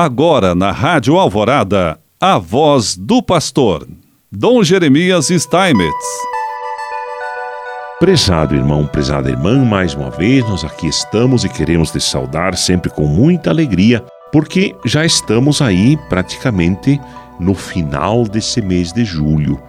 [0.00, 3.84] Agora na Rádio Alvorada, a voz do pastor,
[4.30, 6.06] Dom Jeremias Steinmetz.
[7.98, 12.88] Prezado irmão, prezada irmã, mais uma vez nós aqui estamos e queremos te saudar sempre
[12.88, 17.00] com muita alegria, porque já estamos aí praticamente
[17.40, 19.60] no final desse mês de julho.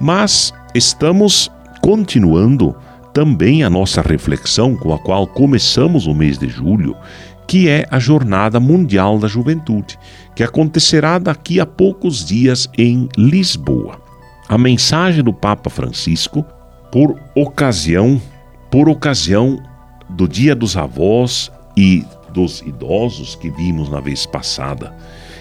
[0.00, 1.48] Mas estamos
[1.80, 2.74] continuando
[3.16, 6.94] também a nossa reflexão com a qual começamos o mês de julho,
[7.46, 9.98] que é a Jornada Mundial da Juventude,
[10.34, 13.98] que acontecerá daqui a poucos dias em Lisboa.
[14.46, 16.44] A mensagem do Papa Francisco,
[16.92, 18.20] por ocasião,
[18.70, 19.62] por ocasião
[20.10, 22.04] do Dia dos Avós e
[22.34, 24.94] dos Idosos que vimos na vez passada,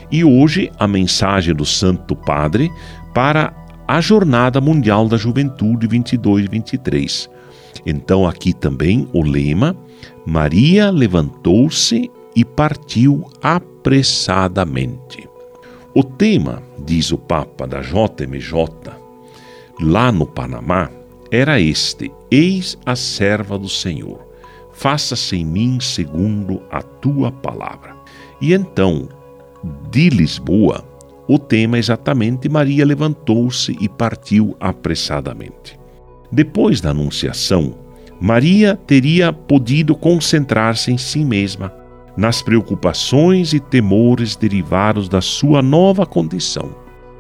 [0.10, 2.72] e hoje a mensagem do Santo Padre
[3.14, 3.54] para
[3.86, 7.35] a Jornada Mundial da Juventude 22 e 23.
[7.86, 9.76] Então aqui também o lema
[10.26, 15.28] Maria levantou-se e partiu apressadamente.
[15.94, 18.92] O tema, diz o Papa da JMJ,
[19.80, 20.90] lá no Panamá,
[21.32, 24.20] era este: Eis a serva do Senhor,
[24.74, 27.96] faça-se em mim segundo a tua palavra.
[28.42, 29.08] E então,
[29.90, 30.84] de Lisboa,
[31.28, 35.80] o tema é exatamente Maria levantou-se e partiu apressadamente.
[36.32, 37.76] Depois da Anunciação,
[38.20, 41.74] Maria teria podido concentrar-se em si mesma,
[42.16, 46.76] nas preocupações e temores derivados da sua nova condição.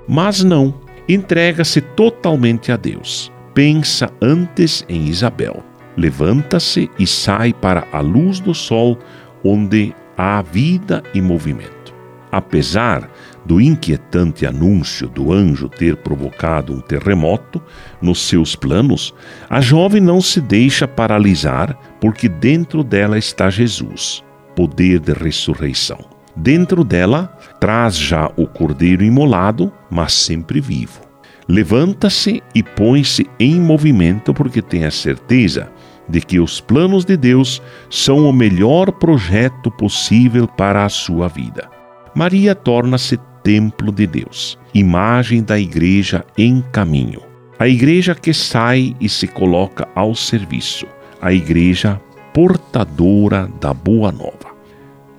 [0.07, 0.73] Mas não,
[1.07, 3.31] entrega-se totalmente a Deus.
[3.53, 5.63] Pensa antes em Isabel.
[5.97, 8.97] Levanta-se e sai para a luz do sol,
[9.43, 11.94] onde há vida e movimento.
[12.35, 13.09] Apesar
[13.45, 17.63] do inquietante anúncio do anjo ter provocado um terremoto
[18.01, 19.13] nos seus planos,
[19.49, 24.21] a jovem não se deixa paralisar porque dentro dela está Jesus,
[24.53, 25.97] poder de ressurreição.
[26.35, 27.27] Dentro dela
[27.57, 30.99] traz já o cordeiro imolado, mas sempre vivo.
[31.47, 35.71] Levanta-se e põe-se em movimento porque tem a certeza
[36.09, 41.73] de que os planos de Deus são o melhor projeto possível para a sua vida.
[42.15, 47.21] Maria torna-se templo de Deus, imagem da igreja em caminho.
[47.59, 50.87] A igreja que sai e se coloca ao serviço,
[51.21, 51.99] a igreja
[52.33, 54.55] portadora da boa nova.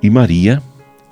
[0.03, 0.62] E Maria,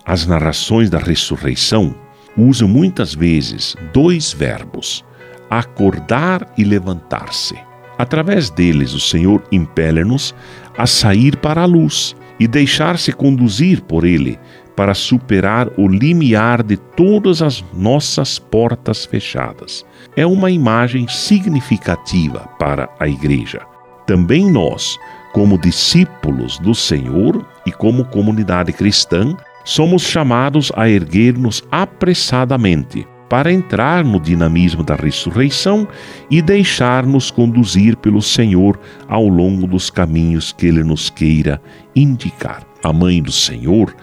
[0.06, 1.95] as narrações da ressurreição
[2.34, 5.05] usam muitas vezes dois verbos:
[5.51, 7.56] acordar e levantar-se.
[7.99, 10.34] Através deles, o Senhor impele-nos
[10.78, 14.39] a sair para a luz e deixar-se conduzir por Ele
[14.77, 19.85] para superar o limiar de todas as nossas portas fechadas.
[20.17, 23.61] É uma imagem significativa para a Igreja.
[24.07, 24.99] Também nós,
[25.33, 34.05] como discípulos do Senhor e como comunidade cristã, somos chamados a erguer-nos apressadamente para entrar
[34.05, 35.89] no dinamismo da ressurreição
[36.31, 41.61] e deixar-nos conduzir pelo Senhor ao longo dos caminhos que Ele nos queira
[41.97, 42.65] indicar.
[42.84, 43.95] A Mãe do Senhor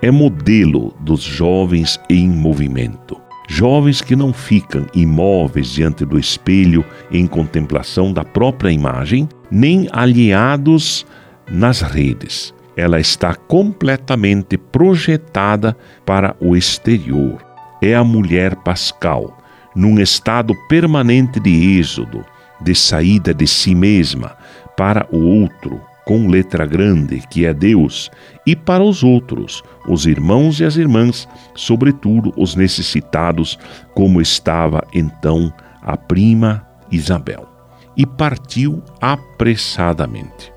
[0.00, 3.20] é modelo dos jovens em movimento.
[3.48, 11.06] Jovens que não ficam imóveis diante do espelho em contemplação da própria imagem, nem alieados
[11.50, 12.54] nas redes.
[12.76, 17.44] Ela está completamente projetada para o exterior.
[17.82, 19.38] É a mulher pascal,
[19.74, 22.24] num estado permanente de êxodo,
[22.60, 24.36] de saída de si mesma
[24.76, 28.10] para o outro, com letra grande, que é Deus,
[28.46, 33.58] e para os outros, os irmãos e as irmãs, sobretudo os necessitados,
[33.94, 35.52] como estava então
[35.82, 37.46] a prima Isabel.
[37.94, 40.50] E partiu apressadamente.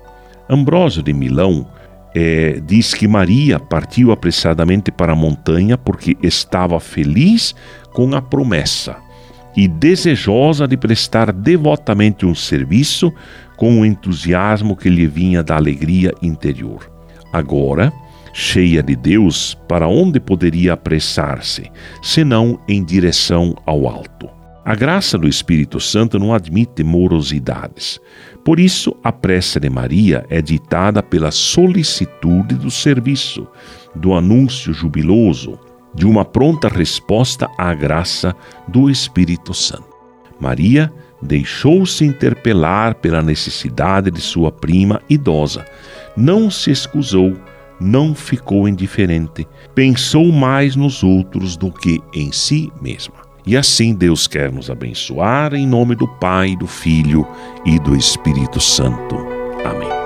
[0.48, 1.66] Ambrósio de Milão
[2.14, 7.54] é, diz que Maria partiu apressadamente para a montanha porque estava feliz
[7.92, 8.96] com a promessa
[9.56, 13.12] e desejosa de prestar devotamente um serviço
[13.56, 16.90] com o entusiasmo que lhe vinha da alegria interior.
[17.32, 17.92] Agora,
[18.32, 21.70] cheia de Deus, para onde poderia apressar-se,
[22.02, 24.28] senão em direção ao alto?
[24.64, 27.98] A graça do Espírito Santo não admite morosidades.
[28.44, 33.46] Por isso, a pressa de Maria é ditada pela solicitude do serviço,
[33.94, 35.58] do anúncio jubiloso,
[35.94, 38.34] de uma pronta resposta à graça
[38.66, 39.92] do Espírito Santo.
[40.40, 45.64] Maria deixou-se interpelar pela necessidade de sua prima idosa.
[46.16, 47.36] Não se excusou,
[47.80, 53.22] não ficou indiferente, pensou mais nos outros do que em si mesma.
[53.46, 57.26] E assim Deus quer nos abençoar em nome do Pai, do Filho
[57.64, 59.16] e do Espírito Santo.
[59.64, 60.01] Amém.